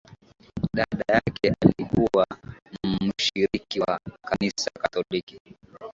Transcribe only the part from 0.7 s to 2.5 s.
dada yake alikuwa